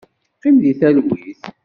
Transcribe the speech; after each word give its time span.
Qqim 0.35 0.55
deg 0.63 0.77
talwit. 0.79 1.41